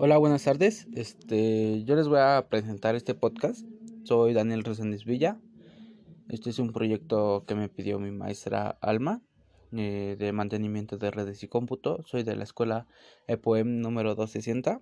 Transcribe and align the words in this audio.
Hola, 0.00 0.16
buenas 0.16 0.44
tardes. 0.44 0.86
Este, 0.94 1.82
yo 1.82 1.96
les 1.96 2.06
voy 2.06 2.20
a 2.20 2.46
presentar 2.48 2.94
este 2.94 3.16
podcast. 3.16 3.66
Soy 4.04 4.32
Daniel 4.32 4.62
Roséndez 4.62 5.04
Villa. 5.04 5.40
Este 6.28 6.50
es 6.50 6.60
un 6.60 6.72
proyecto 6.72 7.42
que 7.48 7.56
me 7.56 7.68
pidió 7.68 7.98
mi 7.98 8.12
maestra 8.12 8.78
Alma 8.80 9.22
eh, 9.72 10.14
de 10.16 10.30
mantenimiento 10.30 10.98
de 10.98 11.10
redes 11.10 11.42
y 11.42 11.48
cómputo. 11.48 12.04
Soy 12.06 12.22
de 12.22 12.36
la 12.36 12.44
escuela 12.44 12.86
EPOEM 13.26 13.80
número 13.80 14.14
260. 14.14 14.80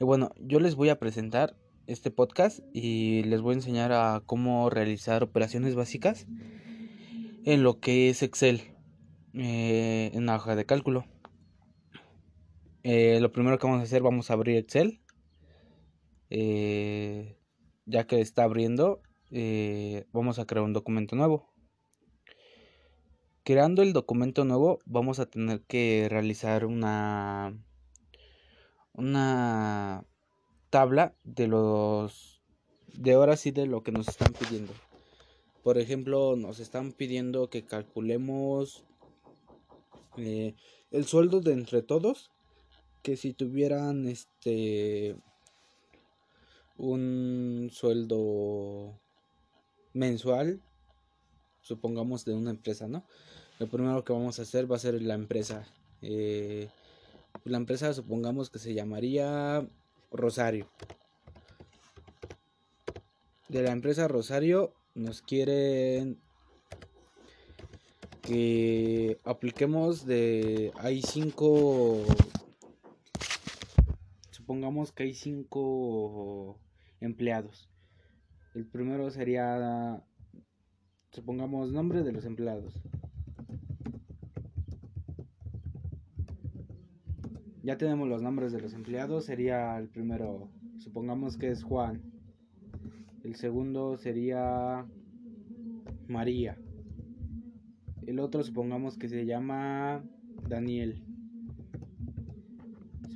Y 0.00 0.04
bueno, 0.04 0.32
yo 0.40 0.58
les 0.58 0.74
voy 0.74 0.88
a 0.88 0.98
presentar 0.98 1.54
este 1.86 2.10
podcast 2.10 2.64
y 2.72 3.22
les 3.22 3.42
voy 3.42 3.52
a 3.52 3.58
enseñar 3.58 3.92
a 3.92 4.24
cómo 4.26 4.70
realizar 4.70 5.22
operaciones 5.22 5.76
básicas 5.76 6.26
en 7.44 7.62
lo 7.62 7.78
que 7.78 8.10
es 8.10 8.24
Excel 8.24 8.62
eh, 9.34 10.10
en 10.12 10.26
la 10.26 10.34
hoja 10.34 10.56
de 10.56 10.66
cálculo. 10.66 11.11
Eh, 12.84 13.20
lo 13.20 13.30
primero 13.30 13.58
que 13.58 13.66
vamos 13.66 13.80
a 13.80 13.84
hacer, 13.84 14.02
vamos 14.02 14.30
a 14.30 14.34
abrir 14.34 14.56
Excel. 14.56 15.00
Eh, 16.30 17.36
ya 17.86 18.06
que 18.06 18.20
está 18.20 18.44
abriendo, 18.44 19.02
eh, 19.30 20.06
vamos 20.12 20.38
a 20.38 20.46
crear 20.46 20.64
un 20.64 20.72
documento 20.72 21.14
nuevo. 21.14 21.52
Creando 23.44 23.82
el 23.82 23.92
documento 23.92 24.44
nuevo, 24.44 24.80
vamos 24.84 25.18
a 25.18 25.26
tener 25.26 25.62
que 25.62 26.06
realizar 26.08 26.64
una 26.64 27.54
una 28.94 30.04
tabla 30.70 31.14
de 31.24 31.48
los 31.48 32.42
de 32.94 33.16
horas 33.16 33.46
y 33.46 33.50
de 33.52 33.66
lo 33.66 33.82
que 33.82 33.92
nos 33.92 34.08
están 34.08 34.32
pidiendo. 34.32 34.72
Por 35.62 35.78
ejemplo, 35.78 36.36
nos 36.36 36.60
están 36.60 36.92
pidiendo 36.92 37.48
que 37.48 37.64
calculemos 37.64 38.84
el 40.16 41.04
sueldo 41.06 41.40
de 41.40 41.52
entre 41.52 41.82
todos 41.82 42.32
que 43.02 43.16
si 43.16 43.32
tuvieran 43.32 44.06
este 44.06 45.16
un 46.76 47.68
sueldo 47.72 48.98
mensual, 49.92 50.60
supongamos 51.60 52.24
de 52.24 52.34
una 52.34 52.50
empresa, 52.50 52.88
¿no? 52.88 53.04
Lo 53.58 53.68
primero 53.68 54.04
que 54.04 54.12
vamos 54.12 54.38
a 54.38 54.42
hacer 54.42 54.70
va 54.70 54.76
a 54.76 54.80
ser 54.80 55.00
la 55.02 55.14
empresa. 55.14 55.66
Eh, 56.00 56.68
la 57.44 57.58
empresa 57.58 57.92
supongamos 57.94 58.50
que 58.50 58.58
se 58.58 58.74
llamaría 58.74 59.66
Rosario. 60.10 60.68
De 63.48 63.62
la 63.62 63.72
empresa 63.72 64.08
Rosario 64.08 64.72
nos 64.94 65.22
quieren 65.22 66.20
que 68.22 69.18
apliquemos 69.24 70.06
de 70.06 70.72
hay 70.78 71.02
cinco 71.02 72.02
supongamos 74.52 74.92
que 74.92 75.04
hay 75.04 75.14
cinco 75.14 76.60
empleados. 77.00 77.70
El 78.54 78.66
primero 78.66 79.10
sería, 79.10 80.04
supongamos, 81.10 81.72
nombre 81.72 82.02
de 82.02 82.12
los 82.12 82.26
empleados. 82.26 82.78
Ya 87.62 87.78
tenemos 87.78 88.06
los 88.06 88.20
nombres 88.20 88.52
de 88.52 88.60
los 88.60 88.74
empleados. 88.74 89.24
Sería 89.24 89.78
el 89.78 89.88
primero, 89.88 90.50
supongamos 90.80 91.38
que 91.38 91.48
es 91.48 91.64
Juan. 91.64 92.02
El 93.24 93.36
segundo 93.36 93.96
sería 93.96 94.86
María. 96.08 96.58
El 98.06 98.20
otro 98.20 98.42
supongamos 98.42 98.98
que 98.98 99.08
se 99.08 99.24
llama 99.24 100.04
Daniel. 100.46 101.02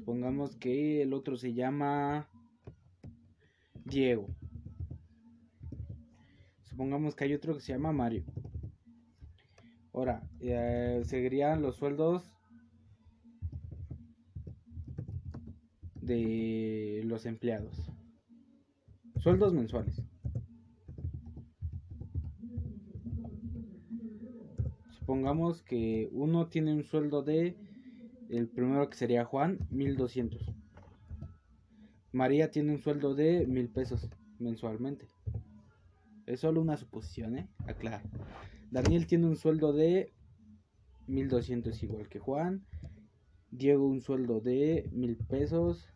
Supongamos 0.07 0.55
que 0.55 1.03
el 1.03 1.13
otro 1.13 1.37
se 1.37 1.53
llama 1.53 2.29
Diego. 3.85 4.29
Supongamos 6.63 7.17
que 7.17 7.25
hay 7.25 7.35
otro 7.35 7.55
que 7.55 7.61
se 7.61 7.73
llama 7.73 7.91
Mario. 7.91 8.23
Ahora, 9.93 10.23
eh, 10.39 11.03
seguirían 11.05 11.61
los 11.61 11.75
sueldos 11.75 12.23
de 16.01 17.03
los 17.05 17.27
empleados. 17.27 17.75
Sueldos 19.17 19.55
mensuales. 19.55 20.01
Supongamos 25.01 25.63
que 25.63 26.09
uno 26.13 26.47
tiene 26.47 26.75
un 26.75 26.85
sueldo 26.85 27.25
de 27.25 27.66
el 28.29 28.49
primero 28.49 28.89
que 28.89 28.97
sería 28.97 29.25
Juan, 29.25 29.59
1200. 29.71 30.53
María 32.13 32.51
tiene 32.51 32.73
un 32.73 32.79
sueldo 32.79 33.15
de 33.15 33.47
mil 33.47 33.69
pesos 33.69 34.09
mensualmente. 34.39 35.07
Es 36.27 36.41
solo 36.41 36.61
una 36.61 36.77
suposición, 36.77 37.37
¿eh? 37.37 37.49
Aclaro. 37.67 38.09
Daniel 38.71 39.07
tiene 39.07 39.27
un 39.27 39.37
sueldo 39.37 39.73
de 39.73 40.13
1200 41.07 41.83
igual 41.83 42.09
que 42.09 42.19
Juan. 42.19 42.67
Diego 43.51 43.87
un 43.87 44.01
sueldo 44.01 44.41
de 44.41 44.89
mil 44.93 45.17
pesos 45.17 45.89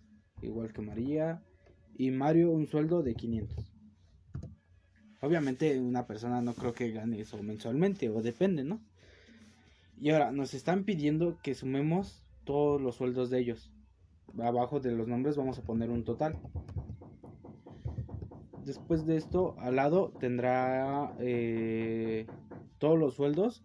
igual 0.42 0.72
que 0.72 0.82
María. 0.82 1.42
Y 1.96 2.10
Mario 2.10 2.50
un 2.50 2.66
sueldo 2.66 3.02
de 3.02 3.14
500. 3.14 3.72
Obviamente 5.22 5.78
una 5.78 6.06
persona 6.06 6.40
no 6.40 6.54
creo 6.54 6.72
que 6.72 6.90
gane 6.90 7.20
eso 7.20 7.42
mensualmente 7.42 8.08
o 8.08 8.22
depende, 8.22 8.64
¿no? 8.64 8.80
Y 10.00 10.10
ahora 10.10 10.32
nos 10.32 10.54
están 10.54 10.84
pidiendo 10.84 11.38
que 11.42 11.54
sumemos 11.54 12.24
todos 12.44 12.80
los 12.80 12.96
sueldos 12.96 13.28
de 13.28 13.38
ellos. 13.38 13.70
Abajo 14.38 14.80
de 14.80 14.92
los 14.92 15.06
nombres 15.06 15.36
vamos 15.36 15.58
a 15.58 15.62
poner 15.62 15.90
un 15.90 16.04
total. 16.04 16.38
Después 18.64 19.04
de 19.04 19.16
esto, 19.18 19.56
al 19.58 19.76
lado 19.76 20.14
tendrá 20.18 21.14
eh, 21.18 22.26
todos 22.78 22.98
los 22.98 23.14
sueldos. 23.14 23.62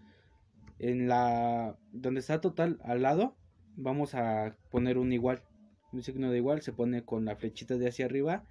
En 0.78 1.08
la 1.08 1.78
donde 1.94 2.20
está 2.20 2.42
total 2.42 2.82
al 2.84 3.02
lado, 3.02 3.38
vamos 3.78 4.14
a 4.14 4.58
poner 4.72 4.98
un 4.98 5.14
igual. 5.14 5.42
Un 5.94 6.04
signo 6.04 6.32
de 6.32 6.38
igual 6.38 6.62
se 6.62 6.74
pone 6.74 7.06
con 7.06 7.24
la 7.24 7.38
flechita 7.38 7.78
de 7.78 7.88
hacia 7.88 8.08
arriba. 8.08 8.44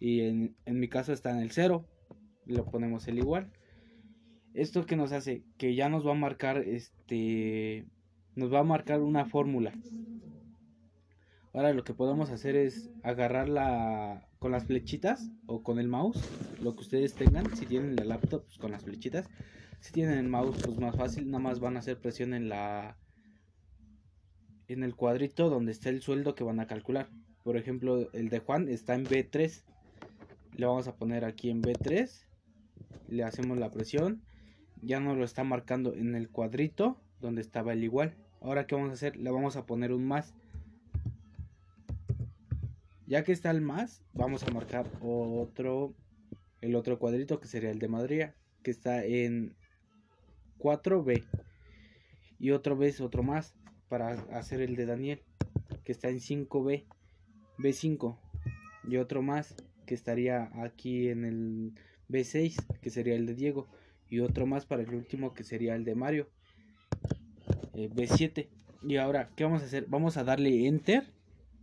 Y 0.00 0.22
en, 0.22 0.56
en 0.64 0.80
mi 0.80 0.88
caso 0.88 1.12
está 1.12 1.32
en 1.32 1.40
el 1.40 1.50
cero. 1.50 1.84
Le 2.46 2.62
ponemos 2.62 3.06
el 3.08 3.18
igual. 3.18 3.52
Esto 4.56 4.86
que 4.86 4.96
nos 4.96 5.12
hace 5.12 5.42
que 5.58 5.74
ya 5.74 5.90
nos 5.90 6.06
va 6.06 6.12
a 6.12 6.14
marcar 6.14 6.56
este 6.56 7.84
nos 8.36 8.50
va 8.50 8.60
a 8.60 8.64
marcar 8.64 9.02
una 9.02 9.26
fórmula. 9.26 9.74
Ahora 11.52 11.74
lo 11.74 11.84
que 11.84 11.92
podemos 11.92 12.30
hacer 12.30 12.56
es 12.56 12.88
agarrarla 13.02 14.26
con 14.38 14.52
las 14.52 14.64
flechitas 14.64 15.30
o 15.44 15.62
con 15.62 15.78
el 15.78 15.88
mouse, 15.88 16.22
lo 16.62 16.74
que 16.74 16.80
ustedes 16.80 17.12
tengan, 17.14 17.54
si 17.54 17.66
tienen 17.66 17.96
la 17.96 18.04
laptop 18.04 18.44
pues 18.46 18.56
con 18.56 18.70
las 18.70 18.82
flechitas, 18.82 19.28
si 19.80 19.92
tienen 19.92 20.18
el 20.18 20.28
mouse 20.28 20.56
pues 20.64 20.78
más 20.78 20.96
fácil, 20.96 21.30
nada 21.30 21.42
más 21.42 21.60
van 21.60 21.76
a 21.76 21.80
hacer 21.80 21.98
presión 21.98 22.32
en 22.32 22.48
la 22.48 22.96
en 24.68 24.82
el 24.82 24.96
cuadrito 24.96 25.50
donde 25.50 25.72
está 25.72 25.90
el 25.90 26.00
sueldo 26.00 26.34
que 26.34 26.44
van 26.44 26.60
a 26.60 26.66
calcular. 26.66 27.10
Por 27.42 27.58
ejemplo, 27.58 28.10
el 28.14 28.30
de 28.30 28.38
Juan 28.38 28.70
está 28.70 28.94
en 28.94 29.04
B3. 29.04 29.64
Le 30.56 30.64
vamos 30.64 30.88
a 30.88 30.96
poner 30.96 31.26
aquí 31.26 31.50
en 31.50 31.62
B3. 31.62 32.10
Le 33.08 33.22
hacemos 33.22 33.58
la 33.58 33.70
presión 33.70 34.22
ya 34.82 35.00
nos 35.00 35.16
lo 35.16 35.24
está 35.24 35.44
marcando 35.44 35.94
en 35.94 36.14
el 36.14 36.28
cuadrito 36.28 37.00
donde 37.20 37.40
estaba 37.40 37.72
el 37.72 37.84
igual. 37.84 38.14
Ahora 38.40 38.66
que 38.66 38.74
vamos 38.74 38.90
a 38.90 38.94
hacer, 38.94 39.16
le 39.16 39.30
vamos 39.30 39.56
a 39.56 39.66
poner 39.66 39.92
un 39.92 40.06
más. 40.06 40.34
Ya 43.06 43.22
que 43.24 43.32
está 43.32 43.50
el 43.50 43.60
más, 43.60 44.02
vamos 44.14 44.42
a 44.42 44.50
marcar 44.50 44.90
otro, 45.00 45.94
el 46.60 46.74
otro 46.74 46.98
cuadrito 46.98 47.40
que 47.40 47.48
sería 47.48 47.70
el 47.70 47.78
de 47.78 47.88
Madrid, 47.88 48.24
que 48.62 48.70
está 48.70 49.04
en 49.04 49.54
4B. 50.58 51.24
Y 52.38 52.50
otro 52.50 52.76
vez 52.76 53.00
otro 53.00 53.22
más 53.22 53.54
para 53.88 54.12
hacer 54.32 54.60
el 54.60 54.76
de 54.76 54.86
Daniel, 54.86 55.22
que 55.84 55.92
está 55.92 56.08
en 56.08 56.18
5B, 56.18 56.84
B5. 57.58 58.18
Y 58.88 58.96
otro 58.98 59.22
más 59.22 59.54
que 59.86 59.94
estaría 59.94 60.50
aquí 60.62 61.08
en 61.08 61.24
el 61.24 61.72
B6, 62.08 62.56
que 62.80 62.90
sería 62.90 63.14
el 63.14 63.26
de 63.26 63.34
Diego 63.34 63.68
y 64.08 64.20
otro 64.20 64.46
más 64.46 64.66
para 64.66 64.82
el 64.82 64.94
último 64.94 65.34
que 65.34 65.44
sería 65.44 65.74
el 65.74 65.84
de 65.84 65.94
Mario 65.94 66.28
eh, 67.74 67.90
B7 67.94 68.48
y 68.82 68.96
ahora 68.96 69.30
qué 69.34 69.44
vamos 69.44 69.62
a 69.62 69.66
hacer 69.66 69.86
vamos 69.88 70.16
a 70.16 70.24
darle 70.24 70.66
enter. 70.66 71.12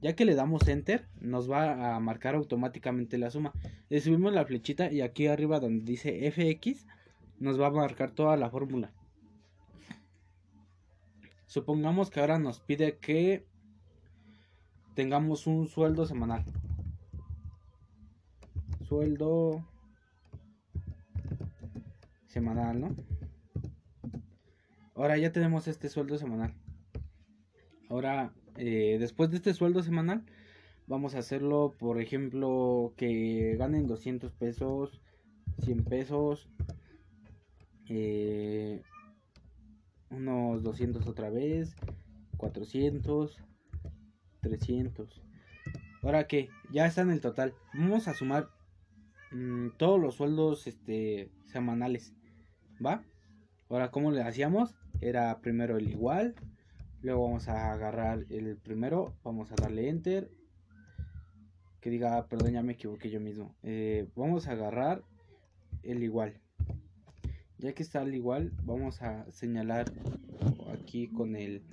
Ya 0.02 0.18
que 0.18 0.26
le 0.26 0.36
damos 0.36 0.68
enter 0.68 1.08
nos 1.22 1.50
va 1.50 1.96
a 1.96 2.00
marcar 2.02 2.36
automáticamente 2.36 3.18
la 3.18 3.30
suma. 3.30 3.54
Le 3.90 4.02
subimos 4.02 4.34
la 4.34 4.46
flechita 4.46 4.92
y 4.92 5.00
aquí 5.00 5.28
arriba 5.28 5.62
donde 5.62 5.86
dice 5.86 6.30
fx 6.30 6.86
nos 7.40 7.60
va 7.60 7.68
a 7.68 7.72
marcar 7.72 8.12
toda 8.12 8.36
la 8.36 8.50
fórmula. 8.50 8.92
Supongamos 11.48 12.10
que 12.10 12.20
ahora 12.20 12.40
nos 12.40 12.60
pide 12.60 12.98
que 12.98 13.46
tengamos 14.94 15.48
un 15.48 15.68
sueldo 15.68 16.06
semanal. 16.06 16.44
Sueldo 18.88 19.64
semanal, 22.34 22.82
¿no? 22.82 22.96
Ahora 24.96 25.18
ya 25.18 25.32
tenemos 25.32 25.68
este 25.68 25.90
sueldo 25.90 26.18
semanal. 26.18 26.54
Ahora, 27.90 28.34
eh, 28.58 28.98
después 29.00 29.30
de 29.30 29.38
este 29.38 29.54
sueldo 29.54 29.84
semanal, 29.84 30.24
Vamos 30.86 31.16
a 31.16 31.20
hacerlo, 31.20 31.74
por 31.80 32.02
ejemplo, 32.02 32.94
que 32.98 33.56
ganen 33.58 33.88
200 33.88 34.34
pesos, 34.34 35.02
100 35.64 35.86
pesos, 35.86 36.50
eh, 37.88 38.82
unos 40.10 40.62
200 40.62 41.08
otra 41.08 41.30
vez, 41.30 41.78
400, 42.36 43.38
300. 44.42 45.22
Ahora 46.02 46.28
que 46.28 46.50
ya 46.70 46.86
está 46.86 47.02
en 47.02 47.12
el 47.12 47.22
total, 47.22 47.54
vamos 47.74 48.10
a 48.10 48.14
sumar 48.14 48.50
mm, 49.32 49.70
todos 49.78 50.02
los 50.02 50.16
sueldos 50.16 50.68
este, 50.68 51.32
semanales, 51.46 52.14
¿va? 52.84 53.04
Ahora, 53.70 53.92
¿cómo 53.92 54.12
le 54.12 54.22
hacíamos? 54.22 54.76
Era 55.02 55.40
primero 55.42 55.78
el 55.78 55.90
igual, 55.90 56.36
luego 57.02 57.26
vamos 57.26 57.48
a 57.50 57.74
agarrar 57.74 58.26
el 58.30 58.58
primero, 58.58 59.14
vamos 59.24 59.52
a 59.52 59.56
darle 59.56 59.90
enter, 59.90 60.30
que 61.82 61.90
diga, 61.90 62.28
perdón, 62.28 62.54
ya 62.54 62.64
me 62.64 62.74
equivoqué 62.74 63.10
yo 63.10 63.20
mismo. 63.20 63.56
Eh, 63.64 64.08
vamos 64.16 64.48
a 64.48 64.54
agarrar 64.54 65.04
el 65.84 66.02
igual. 66.02 66.40
Ya 67.58 67.74
que 67.74 67.84
está 67.84 68.02
el 68.02 68.16
igual, 68.16 68.52
vamos 68.64 69.02
a 69.02 69.30
señalar 69.32 69.92
aquí 70.74 71.08
con 71.08 71.36
el 71.36 71.64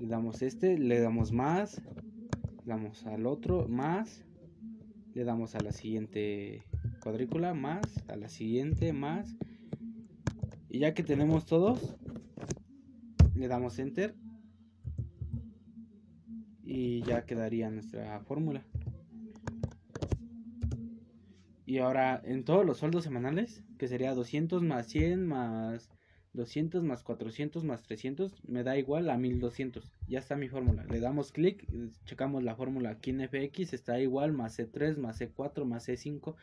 le 0.00 0.08
damos 0.08 0.40
este, 0.42 0.78
le 0.78 1.00
damos 1.00 1.30
más, 1.30 1.80
le 2.64 2.72
damos 2.72 3.06
al 3.06 3.26
otro 3.26 3.68
más, 3.68 4.24
le 5.14 5.24
damos 5.24 5.54
a 5.54 5.60
la 5.60 5.72
siguiente 5.72 6.64
cuadrícula 7.02 7.52
más, 7.52 7.82
a 8.08 8.16
la 8.16 8.28
siguiente 8.28 8.92
más. 8.92 9.36
Y 10.72 10.78
ya 10.78 10.94
que 10.94 11.02
tenemos 11.02 11.46
todos, 11.46 11.96
le 13.34 13.48
damos 13.48 13.80
enter 13.80 14.14
y 16.62 17.02
ya 17.02 17.26
quedaría 17.26 17.68
nuestra 17.70 18.20
fórmula. 18.20 18.62
Y 21.66 21.78
ahora 21.78 22.22
en 22.24 22.44
todos 22.44 22.64
los 22.64 22.78
sueldos 22.78 23.02
semanales, 23.02 23.64
que 23.78 23.88
sería 23.88 24.14
200 24.14 24.62
más 24.62 24.86
100 24.86 25.26
más 25.26 25.90
200 26.34 26.84
más 26.84 27.02
400 27.02 27.64
más 27.64 27.82
300 27.82 28.44
me 28.46 28.62
da 28.62 28.78
igual 28.78 29.10
a 29.10 29.18
1200. 29.18 29.90
Ya 30.06 30.20
está 30.20 30.36
mi 30.36 30.48
fórmula. 30.48 30.84
Le 30.84 31.00
damos 31.00 31.32
clic, 31.32 31.66
checamos 32.04 32.44
la 32.44 32.54
fórmula 32.54 32.90
aquí 32.90 33.10
en 33.10 33.28
FX, 33.28 33.72
está 33.72 34.00
igual 34.00 34.32
más 34.32 34.56
C3 34.56 34.96
más 34.98 35.20
C4 35.20 35.64
más 35.64 35.88
C5 35.88 36.36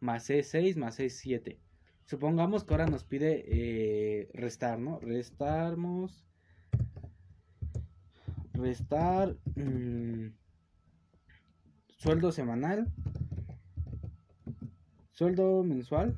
más 0.00 0.28
C6 0.28 0.76
más 0.76 1.00
C7. 1.00 1.56
Supongamos 2.06 2.64
que 2.64 2.74
ahora 2.74 2.86
nos 2.86 3.04
pide 3.04 3.44
eh, 3.46 4.30
restar, 4.34 4.78
¿no? 4.78 4.98
Restamos. 5.00 6.24
Restar. 8.52 9.36
Mm, 9.54 10.32
sueldo 11.88 12.32
semanal. 12.32 12.92
Sueldo 15.12 15.62
mensual. 15.62 16.14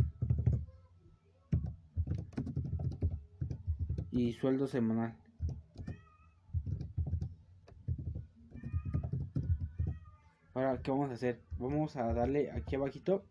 y 4.12 4.35
sueldo 4.35 4.67
semanal. 4.67 5.17
Ahora, 10.55 10.78
¿qué 10.82 10.90
vamos 10.90 11.11
a 11.11 11.14
hacer? 11.14 11.40
Vamos 11.58 11.96
a 11.96 12.12
darle 12.12 12.50
aquí 12.52 12.76
abajito, 12.76 13.25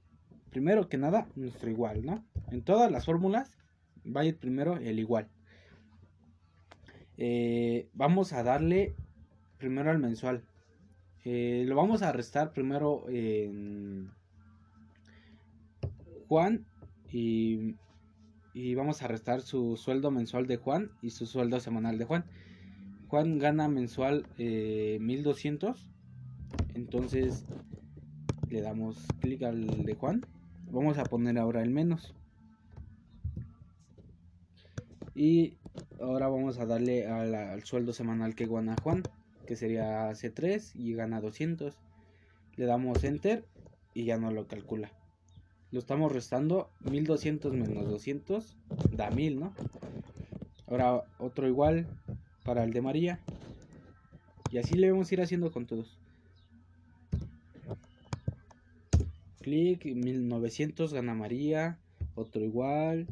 primero 0.50 0.90
que 0.90 0.98
nada, 0.98 1.28
nuestro 1.36 1.70
igual, 1.70 2.04
¿no? 2.04 2.26
En 2.52 2.62
todas 2.62 2.92
las 2.92 3.06
fórmulas 3.06 3.56
va 4.06 4.22
a 4.22 4.26
ir 4.26 4.38
primero 4.38 4.78
el 4.78 5.00
igual. 5.00 5.28
Eh, 7.18 7.90
vamos 7.94 8.34
a 8.34 8.44
darle 8.44 8.96
primero 9.58 9.90
al 9.90 10.00
mensual. 10.00 10.44
Eh, 11.24 11.64
lo 11.68 11.76
vamos 11.76 12.02
a 12.02 12.12
restar 12.12 12.52
primero 12.52 13.06
en 13.10 14.12
Juan 16.28 16.66
y 17.12 17.76
y 18.54 18.76
vamos 18.76 19.02
a 19.02 19.08
restar 19.08 19.42
su 19.42 19.78
sueldo 19.78 20.12
mensual 20.12 20.48
de 20.48 20.58
Juan 20.58 20.92
y 21.02 21.12
su 21.12 21.26
sueldo 21.26 21.60
semanal 21.60 21.98
de 21.98 22.06
Juan. 22.06 22.26
Juan 23.08 23.40
gana 23.40 23.68
mensual 23.68 24.26
eh, 24.38 24.98
1200, 25.02 25.90
entonces 26.76 27.46
le 28.50 28.62
damos 28.62 29.06
clic 29.20 29.44
al 29.44 29.86
de 29.86 29.96
Juan. 29.96 30.26
Vamos 30.70 30.98
a 30.98 31.04
poner 31.04 31.38
ahora 31.38 31.62
el 31.62 31.70
menos. 31.70 32.14
Y 35.14 35.58
ahora 36.00 36.28
vamos 36.28 36.60
a 36.60 36.66
darle 36.66 37.08
al, 37.08 37.64
sueldo 37.64 37.94
semanal 37.94 38.36
que 38.36 38.48
gana 38.48 38.76
Juan, 38.82 39.04
que 39.46 39.56
sería 39.56 40.10
C3 40.12 40.72
y 40.76 40.94
gana 40.94 41.20
200. 41.20 41.78
Le 42.56 42.66
damos 42.66 43.04
enter 43.04 43.46
y 43.94 44.06
ya 44.06 44.18
no 44.18 44.32
lo 44.32 44.48
calcula. 44.48 44.92
Lo 45.72 45.80
estamos 45.80 46.12
restando 46.12 46.70
1200 46.90 47.54
menos 47.54 47.88
200 47.88 48.58
da 48.92 49.10
1000 49.10 49.40
no 49.40 49.54
ahora 50.68 51.04
otro 51.18 51.48
igual 51.48 51.88
para 52.44 52.64
el 52.64 52.72
de 52.72 52.82
María. 52.82 53.20
Y 54.52 54.58
así 54.58 54.76
le 54.76 54.92
vamos 54.92 55.12
a 55.12 55.16
ir 55.16 55.22
haciendo 55.22 55.52
con 55.52 55.66
todos. 55.66 55.98
Clic 59.42 59.86
1900 59.86 60.94
gana 60.94 61.14
María 61.14 61.78
otro 62.16 62.42
igual 62.42 63.08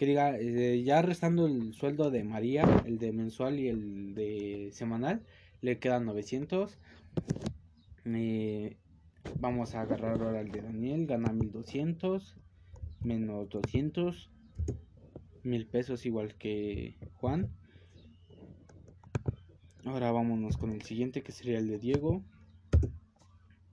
que 0.00 0.06
diga 0.06 0.34
eh, 0.38 0.82
ya 0.82 1.02
restando 1.02 1.44
el 1.44 1.74
sueldo 1.74 2.10
de 2.10 2.24
María 2.24 2.64
el 2.86 2.96
de 2.96 3.12
mensual 3.12 3.60
y 3.60 3.68
el 3.68 4.14
de 4.14 4.70
semanal 4.72 5.20
le 5.60 5.78
quedan 5.78 6.06
900 6.06 6.78
eh, 8.06 8.78
Vamos 9.38 9.74
a 9.74 9.82
agarrar 9.82 10.22
ahora 10.22 10.40
el 10.40 10.50
de 10.50 10.62
Daniel, 10.62 11.06
gana 11.06 11.34
1200, 11.34 12.34
menos 13.04 13.50
200, 13.50 14.30
mil 15.42 15.66
pesos 15.66 16.06
igual 16.06 16.34
que 16.36 16.96
Juan. 17.16 17.50
Ahora 19.84 20.12
vámonos 20.12 20.56
con 20.56 20.70
el 20.70 20.80
siguiente 20.80 21.22
que 21.22 21.32
sería 21.32 21.58
el 21.58 21.68
de 21.68 21.78
Diego, 21.78 22.22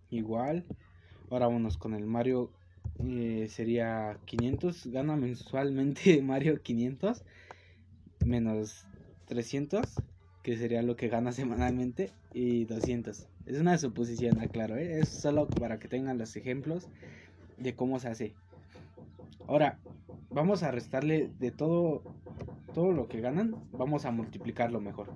igual. 0.10 0.66
Ahora 1.30 1.48
vámonos 1.48 1.78
con 1.78 1.94
el 1.94 2.06
Mario, 2.06 2.52
eh, 3.06 3.48
sería 3.50 4.18
500, 4.26 4.88
gana 4.88 5.16
mensualmente 5.16 6.22
Mario 6.24 6.62
500, 6.62 7.24
menos 8.26 8.86
300, 9.26 9.86
que 10.44 10.58
sería 10.58 10.82
lo 10.82 10.96
que 10.96 11.08
gana 11.08 11.32
semanalmente, 11.34 12.12
y 12.34 12.66
200. 12.66 13.28
Es 13.46 13.60
una 13.60 13.78
suposición, 13.78 14.40
aclaro, 14.42 14.78
¿eh? 14.78 15.00
es 15.00 15.10
solo 15.10 15.48
para 15.48 15.80
que 15.80 15.88
tengan 15.88 16.18
los 16.18 16.36
ejemplos 16.36 16.88
de 17.58 17.76
cómo 17.76 18.00
se 18.00 18.10
hace. 18.10 18.34
Ahora, 19.48 19.80
vamos 20.30 20.64
a 20.64 20.72
restarle 20.72 21.32
de 21.40 21.52
todo, 21.52 22.04
todo 22.74 22.92
lo 22.92 23.08
que 23.08 23.22
ganan, 23.22 23.56
vamos 23.72 24.06
a 24.06 24.12
multiplicarlo 24.12 24.82
mejor. 24.82 25.08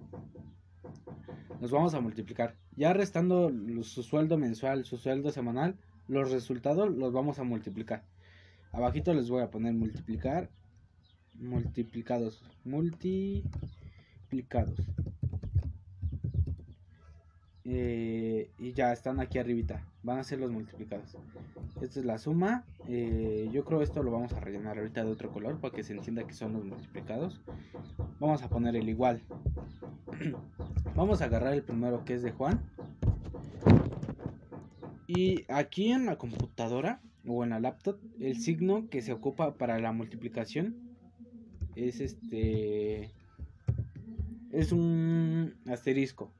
Nos 1.59 1.69
vamos 1.69 1.93
a 1.93 1.99
multiplicar. 1.99 2.55
Ya 2.75 2.93
restando 2.93 3.51
su 3.83 4.01
sueldo 4.01 4.37
mensual, 4.37 4.85
su 4.85 4.97
sueldo 4.97 5.31
semanal, 5.31 5.77
los 6.07 6.31
resultados 6.31 6.89
los 6.89 7.13
vamos 7.13 7.39
a 7.39 7.43
multiplicar. 7.43 8.03
Abajito 8.71 9.13
les 9.13 9.29
voy 9.29 9.41
a 9.41 9.51
poner 9.51 9.73
multiplicar, 9.73 10.49
multiplicados, 11.35 12.43
multiplicados. 12.63 14.79
Eh, 17.63 18.49
y 18.57 18.73
ya 18.73 18.91
están 18.91 19.19
aquí 19.19 19.37
arribita 19.37 19.85
van 20.01 20.17
a 20.17 20.23
ser 20.23 20.39
los 20.39 20.51
multiplicados 20.51 21.15
esta 21.79 21.99
es 21.99 22.05
la 22.05 22.17
suma 22.17 22.65
eh, 22.87 23.49
yo 23.53 23.63
creo 23.63 23.83
esto 23.83 24.01
lo 24.01 24.11
vamos 24.11 24.33
a 24.33 24.39
rellenar 24.39 24.79
ahorita 24.79 25.05
de 25.05 25.11
otro 25.11 25.31
color 25.31 25.59
para 25.59 25.73
que 25.73 25.83
se 25.83 25.93
entienda 25.93 26.25
que 26.25 26.33
son 26.33 26.53
los 26.53 26.65
multiplicados 26.65 27.39
vamos 28.19 28.41
a 28.41 28.49
poner 28.49 28.75
el 28.75 28.89
igual 28.89 29.21
vamos 30.95 31.21
a 31.21 31.25
agarrar 31.25 31.53
el 31.53 31.61
primero 31.61 32.03
que 32.03 32.15
es 32.15 32.23
de 32.23 32.31
Juan 32.31 32.59
y 35.13 35.45
aquí 35.49 35.91
en 35.91 36.05
la 36.05 36.17
computadora 36.17 37.01
o 37.25 37.43
en 37.43 37.51
la 37.51 37.59
laptop 37.59 37.99
el 38.19 38.37
signo 38.39 38.89
que 38.89 39.01
se 39.01 39.13
ocupa 39.13 39.55
para 39.57 39.79
la 39.79 39.91
multiplicación 39.91 40.75
es 41.75 41.99
este 41.99 43.11
es 44.51 44.71
un 44.71 45.55
asterisco 45.67 46.31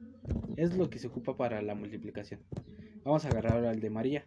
es 0.58 0.75
lo 0.75 0.90
que 0.90 1.00
se 1.00 1.08
ocupa 1.08 1.36
para 1.36 1.62
la 1.62 1.75
multiplicación. 1.75 2.40
Vamos 3.04 3.25
a 3.25 3.30
agarrar 3.30 3.63
el 3.66 3.80
de 3.80 3.90
María. 3.90 4.25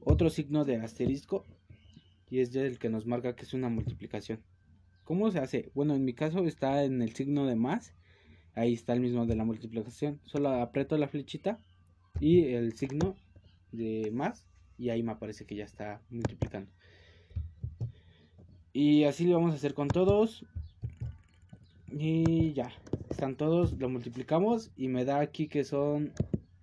Otro 0.00 0.30
signo 0.30 0.64
de 0.64 0.76
asterisco 0.76 1.46
y 2.28 2.40
es 2.40 2.54
el 2.54 2.78
que 2.78 2.90
nos 2.90 3.06
marca 3.06 3.34
que 3.34 3.44
es 3.44 3.54
una 3.54 3.68
multiplicación. 3.68 4.40
¿Cómo 5.04 5.30
se 5.30 5.38
hace? 5.38 5.70
Bueno, 5.74 5.94
en 5.94 6.04
mi 6.04 6.12
caso 6.12 6.44
está 6.44 6.84
en 6.84 7.02
el 7.02 7.14
signo 7.14 7.46
de 7.46 7.56
más. 7.56 7.94
Ahí 8.54 8.74
está 8.74 8.92
el 8.92 9.00
mismo 9.00 9.26
de 9.26 9.36
la 9.36 9.44
multiplicación. 9.44 10.20
Solo 10.24 10.50
aprieto 10.50 10.96
la 10.98 11.08
flechita 11.08 11.58
y 12.20 12.44
el 12.44 12.74
signo 12.76 13.16
de 13.72 14.10
más 14.12 14.46
y 14.78 14.90
ahí 14.90 15.02
me 15.02 15.12
aparece 15.12 15.44
que 15.44 15.56
ya 15.56 15.64
está 15.64 16.00
multiplicando. 16.10 16.70
Y 18.72 19.04
así 19.04 19.26
lo 19.26 19.34
vamos 19.34 19.52
a 19.52 19.56
hacer 19.56 19.74
con 19.74 19.88
todos. 19.88 20.46
Y 21.90 22.54
ya, 22.54 22.72
están 23.10 23.36
todos, 23.36 23.74
lo 23.78 23.90
multiplicamos 23.90 24.70
y 24.76 24.88
me 24.88 25.04
da 25.04 25.20
aquí 25.20 25.46
que 25.46 25.62
son 25.62 26.12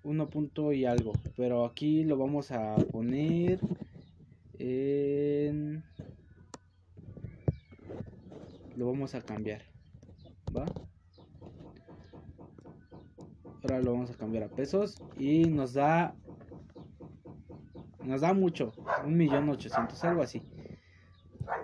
1 0.04 0.30
punto 0.30 0.74
y 0.74 0.86
algo. 0.86 1.14
Pero 1.36 1.66
aquí 1.66 2.04
lo 2.04 2.18
vamos 2.18 2.52
a 2.52 2.76
poner 2.92 3.60
en... 4.58 5.84
Lo 8.76 8.88
vamos 8.88 9.14
a 9.14 9.22
cambiar. 9.22 9.62
¿Va? 10.56 10.66
Ahora 13.62 13.82
lo 13.82 13.92
vamos 13.92 14.10
a 14.10 14.16
cambiar 14.16 14.44
a 14.46 14.50
pesos. 14.50 14.98
Y 15.20 15.46
nos 15.46 15.74
da... 15.74 16.16
Nos 18.10 18.22
da 18.22 18.34
mucho. 18.34 18.74
Un 19.06 19.18
millón 19.18 19.48
ochocientos, 19.50 20.04
algo 20.04 20.24
así. 20.24 20.42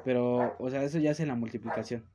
Pero, 0.04 0.56
o 0.60 0.70
sea, 0.70 0.84
eso 0.84 1.00
ya 1.00 1.10
es 1.10 1.20
en 1.20 1.30
la 1.30 1.36
multiplicación. 1.36 2.06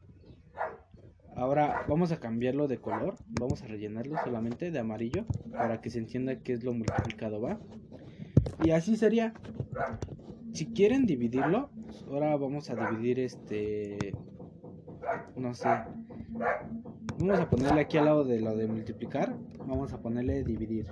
Ahora 1.34 1.84
vamos 1.88 2.12
a 2.12 2.20
cambiarlo 2.20 2.68
de 2.68 2.78
color. 2.78 3.16
Vamos 3.40 3.60
a 3.62 3.66
rellenarlo 3.66 4.16
solamente 4.22 4.70
de 4.70 4.78
amarillo. 4.78 5.24
Para 5.50 5.80
que 5.80 5.90
se 5.90 5.98
entienda 5.98 6.38
que 6.38 6.52
es 6.52 6.62
lo 6.62 6.72
multiplicado, 6.72 7.40
¿va? 7.40 7.58
Y 8.62 8.70
así 8.70 8.96
sería. 8.96 9.34
Si 10.52 10.66
quieren 10.66 11.06
dividirlo, 11.06 11.70
ahora 12.08 12.36
vamos 12.36 12.70
a 12.70 12.76
dividir 12.76 13.18
este... 13.18 14.14
No 15.34 15.54
sé. 15.54 15.70
Vamos 17.18 17.40
a 17.40 17.50
ponerle 17.50 17.80
aquí 17.80 17.98
al 17.98 18.04
lado 18.04 18.22
de 18.22 18.40
lo 18.40 18.54
de 18.54 18.68
multiplicar. 18.68 19.34
Vamos 19.66 19.92
a 19.92 20.00
ponerle 20.00 20.44
dividir. 20.44 20.86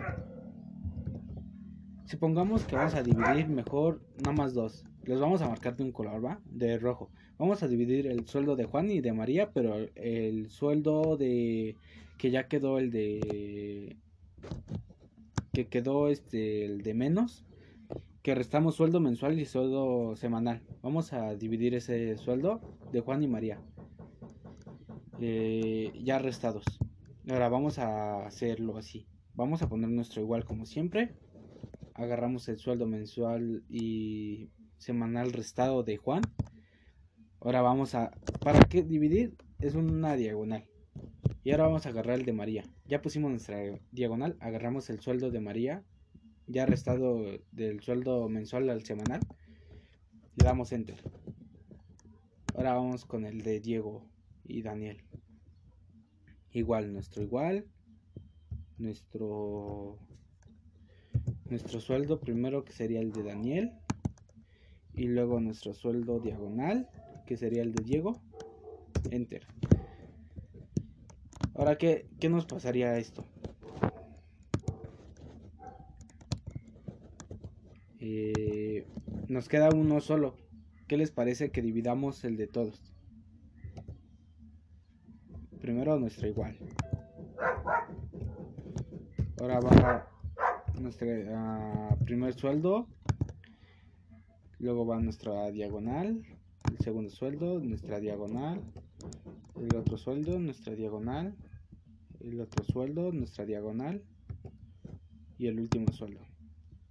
Supongamos 2.08 2.64
que 2.64 2.74
vamos 2.74 2.94
a 2.94 3.02
dividir 3.02 3.48
mejor 3.48 4.00
nada 4.16 4.32
más 4.32 4.54
dos. 4.54 4.82
Los 5.04 5.20
vamos 5.20 5.42
a 5.42 5.48
marcar 5.48 5.76
de 5.76 5.82
un 5.82 5.92
color, 5.92 6.24
¿va? 6.24 6.40
De 6.46 6.78
rojo. 6.78 7.10
Vamos 7.36 7.62
a 7.62 7.68
dividir 7.68 8.06
el 8.06 8.26
sueldo 8.26 8.56
de 8.56 8.64
Juan 8.64 8.90
y 8.90 9.02
de 9.02 9.12
María, 9.12 9.50
pero 9.52 9.76
el 9.94 10.48
sueldo 10.48 11.18
de... 11.18 11.76
Que 12.16 12.30
ya 12.30 12.48
quedó 12.48 12.78
el 12.78 12.90
de... 12.90 13.98
Que 15.52 15.66
quedó 15.66 16.08
este... 16.08 16.64
El 16.64 16.80
de 16.80 16.94
menos. 16.94 17.44
Que 18.22 18.34
restamos 18.34 18.76
sueldo 18.76 19.00
mensual 19.00 19.38
y 19.38 19.44
sueldo 19.44 20.16
semanal. 20.16 20.62
Vamos 20.80 21.12
a 21.12 21.34
dividir 21.34 21.74
ese 21.74 22.16
sueldo 22.16 22.62
de 22.90 23.02
Juan 23.02 23.22
y 23.22 23.28
María. 23.28 23.60
Eh, 25.20 25.92
ya 26.02 26.18
restados. 26.18 26.64
Ahora 27.28 27.50
vamos 27.50 27.78
a 27.78 28.24
hacerlo 28.26 28.78
así. 28.78 29.06
Vamos 29.34 29.60
a 29.60 29.68
poner 29.68 29.90
nuestro 29.90 30.22
igual 30.22 30.46
como 30.46 30.64
siempre 30.64 31.14
agarramos 31.98 32.48
el 32.48 32.58
sueldo 32.58 32.86
mensual 32.86 33.64
y 33.68 34.50
semanal 34.78 35.32
restado 35.32 35.82
de 35.82 35.96
Juan. 35.96 36.22
Ahora 37.40 37.60
vamos 37.60 37.94
a... 37.96 38.12
¿Para 38.40 38.60
qué 38.60 38.82
dividir? 38.82 39.36
Es 39.58 39.74
una 39.74 40.14
diagonal. 40.14 40.64
Y 41.42 41.50
ahora 41.50 41.66
vamos 41.66 41.86
a 41.86 41.88
agarrar 41.88 42.20
el 42.20 42.24
de 42.24 42.32
María. 42.32 42.64
Ya 42.86 43.02
pusimos 43.02 43.30
nuestra 43.30 43.58
diagonal. 43.90 44.36
Agarramos 44.38 44.88
el 44.90 45.00
sueldo 45.00 45.32
de 45.32 45.40
María. 45.40 45.82
Ya 46.46 46.66
restado 46.66 47.20
del 47.50 47.80
sueldo 47.80 48.28
mensual 48.28 48.70
al 48.70 48.84
semanal. 48.84 49.20
Le 50.36 50.44
damos 50.44 50.70
enter. 50.70 51.02
Ahora 52.54 52.74
vamos 52.74 53.04
con 53.04 53.24
el 53.24 53.42
de 53.42 53.58
Diego 53.58 54.08
y 54.44 54.62
Daniel. 54.62 55.02
Igual, 56.52 56.92
nuestro 56.92 57.24
igual. 57.24 57.66
Nuestro 58.78 59.98
nuestro 61.50 61.80
sueldo 61.80 62.20
primero 62.20 62.64
que 62.64 62.72
sería 62.72 63.00
el 63.00 63.12
de 63.12 63.22
Daniel 63.22 63.72
y 64.94 65.04
luego 65.08 65.40
nuestro 65.40 65.74
sueldo 65.74 66.18
diagonal 66.20 66.88
que 67.26 67.36
sería 67.36 67.62
el 67.62 67.74
de 67.74 67.84
Diego. 67.84 68.20
Enter. 69.10 69.46
Ahora 71.54 71.78
qué, 71.78 72.06
qué 72.20 72.28
nos 72.28 72.46
pasaría 72.46 72.98
esto 72.98 73.24
eh, 78.00 78.86
nos 79.28 79.48
queda 79.48 79.70
uno 79.70 80.00
solo. 80.00 80.34
¿qué 80.86 80.96
les 80.96 81.10
parece 81.10 81.50
que 81.50 81.60
dividamos 81.60 82.24
el 82.24 82.36
de 82.36 82.46
todos? 82.46 82.94
primero 85.60 85.98
nuestro 85.98 86.26
igual. 86.26 86.56
Ahora 89.38 89.60
va 89.60 90.08
nuestro 90.80 91.08
ah, 91.34 91.96
primer 92.04 92.34
sueldo, 92.34 92.88
luego 94.58 94.86
va 94.86 95.00
nuestra 95.00 95.50
diagonal, 95.50 96.22
el 96.70 96.78
segundo 96.78 97.10
sueldo, 97.10 97.60
nuestra 97.60 98.00
diagonal, 98.00 98.60
el 99.56 99.76
otro 99.76 99.96
sueldo, 99.96 100.38
nuestra 100.38 100.74
diagonal, 100.74 101.34
el 102.20 102.40
otro 102.40 102.64
sueldo, 102.64 103.12
nuestra 103.12 103.44
diagonal 103.44 104.02
y 105.38 105.46
el 105.46 105.60
último 105.60 105.92
sueldo. 105.92 106.20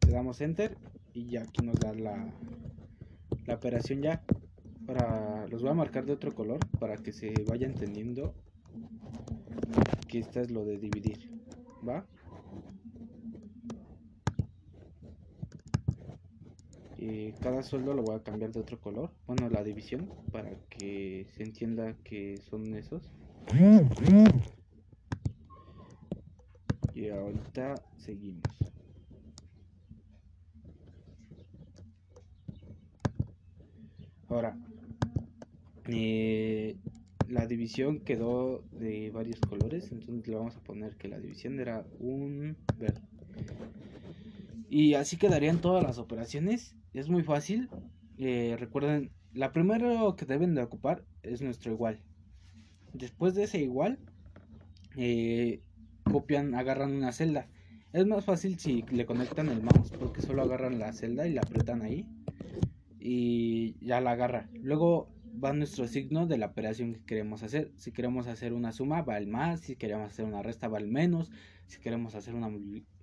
Le 0.05 0.13
damos 0.13 0.41
enter 0.41 0.77
y 1.13 1.29
ya 1.29 1.43
aquí 1.43 1.65
nos 1.65 1.75
da 1.79 1.93
la, 1.93 2.33
la 3.45 3.55
operación 3.55 4.01
ya. 4.01 4.23
Ahora 4.87 5.47
los 5.47 5.61
voy 5.61 5.71
a 5.71 5.75
marcar 5.75 6.05
de 6.05 6.13
otro 6.13 6.33
color 6.33 6.59
para 6.79 6.97
que 6.97 7.11
se 7.11 7.33
vaya 7.47 7.67
entendiendo 7.67 8.33
que 10.07 10.19
esta 10.19 10.41
es 10.41 10.51
lo 10.51 10.63
de 10.63 10.77
dividir. 10.77 11.29
¿Va? 11.87 12.05
Eh, 16.99 17.35
cada 17.41 17.61
sueldo 17.61 17.93
lo 17.93 18.01
voy 18.01 18.15
a 18.15 18.23
cambiar 18.23 18.51
de 18.51 18.59
otro 18.59 18.79
color. 18.79 19.11
Bueno, 19.27 19.49
la 19.49 19.63
división 19.63 20.09
para 20.31 20.49
que 20.69 21.27
se 21.35 21.43
entienda 21.43 21.95
que 22.03 22.37
son 22.49 22.73
esos. 22.75 23.11
Y 26.95 27.09
ahorita 27.09 27.75
seguimos. 27.97 28.41
Ahora, 34.29 34.57
eh, 35.87 36.75
la 37.29 37.45
división 37.45 37.99
quedó 37.99 38.63
de 38.71 39.11
varios 39.11 39.39
colores, 39.39 39.91
entonces 39.91 40.27
le 40.27 40.35
vamos 40.35 40.55
a 40.55 40.63
poner 40.63 40.95
que 40.97 41.07
la 41.07 41.19
división 41.19 41.59
era 41.59 41.85
un 41.99 42.57
verde. 42.77 43.01
Y 44.69 44.95
así 44.95 45.17
quedarían 45.17 45.61
todas 45.61 45.83
las 45.83 45.97
operaciones 45.97 46.75
es 46.99 47.09
muy 47.09 47.23
fácil. 47.23 47.69
Eh, 48.17 48.55
recuerden, 48.59 49.11
la 49.33 49.51
primera 49.51 49.99
que 50.17 50.25
deben 50.25 50.55
de 50.55 50.63
ocupar 50.63 51.03
es 51.21 51.41
nuestro 51.41 51.71
igual. 51.71 52.01
Después 52.93 53.35
de 53.35 53.43
ese 53.43 53.59
igual, 53.59 53.99
eh, 54.95 55.61
copian, 56.03 56.55
agarran 56.55 56.95
una 56.95 57.11
celda. 57.11 57.47
Es 57.93 58.05
más 58.05 58.25
fácil 58.25 58.59
si 58.59 58.83
le 58.91 59.05
conectan 59.05 59.49
el 59.49 59.61
mouse, 59.61 59.91
porque 59.99 60.21
solo 60.21 60.41
agarran 60.41 60.79
la 60.79 60.93
celda 60.93 61.27
y 61.27 61.33
la 61.33 61.41
apretan 61.41 61.81
ahí. 61.81 62.07
Y 62.99 63.75
ya 63.85 64.01
la 64.01 64.11
agarra. 64.11 64.49
Luego 64.53 65.09
va 65.43 65.53
nuestro 65.53 65.87
signo 65.87 66.27
de 66.27 66.37
la 66.37 66.47
operación 66.47 66.93
que 66.93 67.03
queremos 67.05 67.43
hacer. 67.43 67.71
Si 67.75 67.91
queremos 67.91 68.27
hacer 68.27 68.53
una 68.53 68.71
suma, 68.71 69.01
va 69.01 69.17
el 69.17 69.27
más. 69.27 69.61
Si 69.61 69.75
queremos 69.75 70.07
hacer 70.07 70.25
una 70.25 70.41
resta, 70.41 70.67
va 70.67 70.79
el 70.79 70.87
menos. 70.87 71.31
Si 71.65 71.79
queremos 71.79 72.15
hacer 72.15 72.35
una 72.35 72.49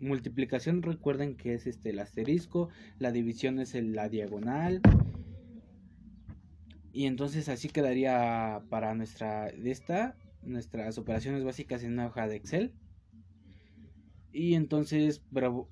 multiplicación, 0.01 0.83
recuerden 0.83 1.37
que 1.37 1.55
es 1.55 1.67
este 1.67 1.91
el 1.91 1.99
asterisco. 1.99 2.69
La 2.99 3.13
división 3.13 3.59
es 3.59 3.75
la 3.75 4.09
diagonal. 4.09 4.81
Y 6.93 7.07
entonces 7.07 7.49
así 7.49 7.69
quedaría 7.69 8.63
para 8.71 8.95
nuestra 8.95 9.49
esta 9.49 10.17
nuestras 10.43 10.99
operaciones 10.99 11.45
básicas 11.45 11.83
en 11.83 11.93
una 11.93 12.07
hoja 12.07 12.29
de 12.29 12.37
Excel. 12.37 12.73
Y 14.33 14.55
entonces, 14.55 15.23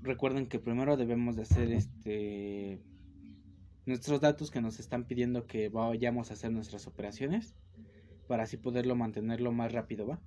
recuerden 0.00 0.46
que 0.46 0.60
primero 0.60 0.96
debemos 0.96 1.36
de 1.36 1.42
hacer 1.42 1.72
este 1.72 2.80
nuestros 3.86 4.20
datos 4.20 4.50
que 4.50 4.60
nos 4.60 4.78
están 4.80 5.04
pidiendo 5.04 5.46
que 5.46 5.68
vayamos 5.68 6.30
a 6.30 6.34
hacer 6.34 6.52
nuestras 6.52 6.86
operaciones 6.86 7.54
para 8.28 8.44
así 8.44 8.56
poderlo 8.56 8.96
mantenerlo 8.96 9.52
más 9.52 9.72
rápido, 9.72 10.06
¿va? 10.06 10.20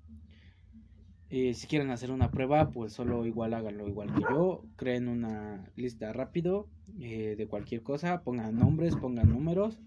Eh, 1.30 1.54
si 1.54 1.66
quieren 1.68 1.90
hacer 1.90 2.12
una 2.12 2.30
prueba, 2.30 2.70
pues 2.70 2.94
solo 2.94 3.26
igual 3.26 3.54
háganlo 3.54 3.88
igual 3.88 4.14
que 4.14 4.22
yo. 4.22 4.64
Creen 4.76 5.08
una 5.08 5.70
lista 5.76 6.14
rápido 6.14 6.70
eh, 7.00 7.36
de 7.36 7.48
cualquier 7.48 7.82
cosa, 7.82 8.22
pongan 8.22 8.58
nombres, 8.58 8.96
pongan 8.96 9.30
números. 9.30 9.80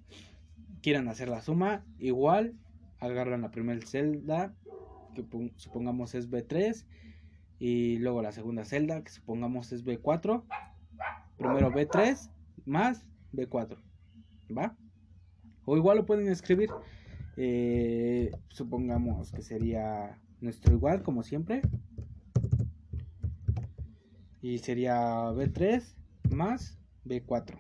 Quieran 0.83 1.09
hacer 1.09 1.29
la 1.29 1.41
suma, 1.41 1.85
igual 1.99 2.55
agarran 2.99 3.43
la 3.43 3.51
primera 3.51 3.85
celda, 3.87 4.53
que 5.15 5.25
supongamos 5.57 6.15
es 6.15 6.31
B3, 6.31 6.85
y 7.59 7.99
luego 7.99 8.23
la 8.23 8.33
segunda 8.33 8.65
celda, 8.65 9.03
que 9.03 9.11
supongamos 9.11 9.73
es 9.73 9.85
B4. 9.85 10.43
Primero 11.37 11.71
B3 11.71 12.31
más 12.67 13.07
B4. 13.33 13.77
¿Va? 14.57 14.77
O 15.65 15.77
igual 15.77 15.99
lo 15.99 16.07
pueden 16.07 16.29
escribir. 16.29 16.71
Eh, 17.37 18.31
supongamos 18.49 19.33
que 19.33 19.43
sería 19.43 20.21
nuestro 20.41 20.75
igual, 20.75 21.03
como 21.03 21.23
siempre. 21.23 21.63
Y 24.41 24.59
sería 24.59 24.97
B3 25.33 25.83
más 26.31 26.79
B4. 27.05 27.57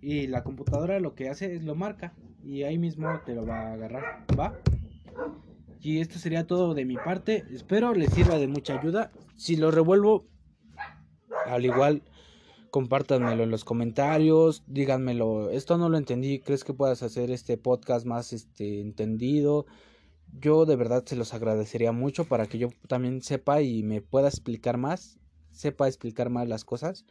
Y 0.00 0.28
la 0.28 0.44
computadora 0.44 1.00
lo 1.00 1.14
que 1.14 1.28
hace 1.28 1.56
es 1.56 1.64
lo 1.64 1.74
marca. 1.74 2.14
Y 2.44 2.62
ahí 2.62 2.78
mismo 2.78 3.20
te 3.26 3.34
lo 3.34 3.44
va 3.44 3.60
a 3.60 3.72
agarrar. 3.72 4.24
¿Va? 4.38 4.58
Y 5.80 6.00
esto 6.00 6.18
sería 6.18 6.46
todo 6.46 6.74
de 6.74 6.84
mi 6.84 6.96
parte. 6.96 7.44
Espero 7.50 7.94
les 7.94 8.12
sirva 8.12 8.38
de 8.38 8.48
mucha 8.48 8.78
ayuda. 8.78 9.10
Si 9.36 9.56
lo 9.56 9.70
revuelvo 9.70 10.26
Al 11.46 11.64
igual, 11.64 12.02
compártanmelo 12.70 13.42
en 13.42 13.50
los 13.50 13.64
comentarios, 13.64 14.62
díganmelo, 14.66 15.50
esto 15.50 15.78
no 15.78 15.88
lo 15.88 15.98
entendí, 15.98 16.40
¿crees 16.40 16.64
que 16.64 16.74
puedas 16.74 17.02
hacer 17.02 17.30
este 17.30 17.56
podcast 17.56 18.06
más 18.06 18.32
este 18.32 18.80
entendido? 18.80 19.66
Yo 20.32 20.66
de 20.66 20.76
verdad 20.76 21.04
se 21.06 21.16
los 21.16 21.32
agradecería 21.34 21.92
mucho 21.92 22.26
para 22.26 22.46
que 22.46 22.58
yo 22.58 22.68
también 22.86 23.22
sepa 23.22 23.62
y 23.62 23.82
me 23.82 24.02
pueda 24.02 24.28
explicar 24.28 24.76
más, 24.76 25.18
sepa 25.50 25.88
explicar 25.88 26.30
más 26.30 26.48
las 26.48 26.64
cosas 26.64 27.06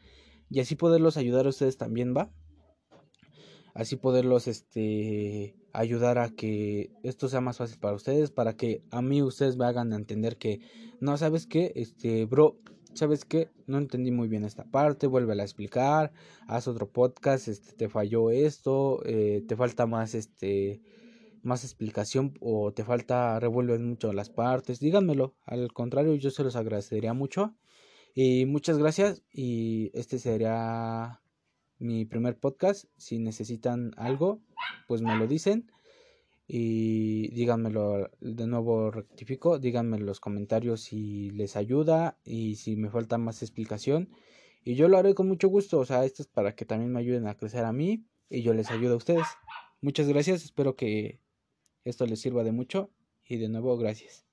y 0.50 0.60
así 0.60 0.76
poderlos 0.76 1.18
ayudar 1.18 1.46
a 1.46 1.50
ustedes 1.50 1.78
también, 1.78 2.14
¿va? 2.16 2.32
Así 3.74 3.96
poderlos 3.96 4.48
este 4.48 5.56
ayudar 5.74 6.18
a 6.18 6.30
que 6.30 6.92
esto 7.04 7.28
sea 7.28 7.42
más 7.42 7.58
fácil 7.58 7.78
para 7.80 7.96
ustedes, 7.96 8.32
para 8.32 8.56
que 8.56 8.84
a 8.90 9.02
mí 9.04 9.22
ustedes 9.22 9.58
me 9.58 9.66
hagan 9.66 9.94
entender 9.94 10.38
que 10.38 10.62
no 11.00 11.18
sabes 11.18 11.46
qué, 11.46 11.72
este, 11.76 12.26
bro, 12.26 12.58
¿sabes 12.98 13.26
qué? 13.26 13.50
No 13.68 13.78
entendí 13.78 14.12
muy 14.12 14.28
bien 14.28 14.44
esta 14.44 14.66
parte, 14.66 15.08
vuelve 15.08 15.40
a 15.40 15.44
explicar, 15.44 16.12
haz 16.48 16.68
otro 16.68 16.90
podcast, 16.92 17.48
este, 17.48 17.74
te 17.74 17.90
falló 17.90 18.32
esto, 18.32 19.02
eh, 19.06 19.44
te 19.48 19.56
falta 19.56 19.86
más, 19.86 20.16
este, 20.16 20.82
más 21.44 21.64
explicación 21.64 22.34
o 22.42 22.74
te 22.74 22.84
falta, 22.84 23.40
revuelves 23.40 23.80
mucho 23.80 24.12
las 24.14 24.30
partes, 24.30 24.80
díganmelo, 24.80 25.36
al 25.46 25.72
contrario, 25.74 26.16
yo 26.16 26.32
se 26.32 26.44
los 26.44 26.56
agradecería 26.56 27.14
mucho. 27.14 27.56
Y 28.14 28.48
muchas 28.48 28.80
gracias 28.80 29.22
y 29.32 29.92
este 29.94 30.18
sería 30.18 31.22
mi 31.78 32.06
primer 32.06 32.40
podcast. 32.40 32.86
Si 32.98 33.20
necesitan 33.20 33.92
algo, 33.96 34.42
pues 34.88 35.04
me 35.04 35.16
lo 35.16 35.28
dicen 35.28 35.72
y 36.48 37.30
díganmelo 37.36 38.10
de 38.22 38.48
nuevo 38.48 38.90
rectifico, 38.92 39.60
díganme 39.60 39.98
en 39.98 40.06
los 40.06 40.20
comentarios 40.20 40.82
si 40.82 41.30
les 41.32 41.56
ayuda 41.56 42.18
y 42.24 42.56
si 42.56 42.76
me 42.78 42.90
falta 42.90 43.18
más 43.18 43.42
explicación 43.42 44.10
y 44.64 44.76
yo 44.76 44.90
lo 44.90 44.98
haré 44.98 45.16
con 45.16 45.30
mucho 45.30 45.48
gusto, 45.48 45.80
o 45.80 45.86
sea, 45.86 46.04
esto 46.04 46.22
es 46.22 46.28
para 46.28 46.54
que 46.54 46.66
también 46.66 46.92
me 46.92 47.00
ayuden 47.00 47.28
a 47.28 47.38
crecer 47.38 47.64
a 47.64 47.72
mí 47.72 48.06
y 48.30 48.42
yo 48.42 48.54
les 48.54 48.70
ayudo 48.70 48.96
a 48.96 48.98
ustedes. 48.98 49.26
Muchas 49.80 50.10
gracias, 50.10 50.44
espero 50.44 50.76
que 50.76 51.22
esto 51.86 52.06
les 52.06 52.20
sirva 52.20 52.44
de 52.44 52.52
mucho 52.52 52.92
y 53.26 53.38
de 53.38 53.48
nuevo 53.48 53.78
gracias. 53.78 54.27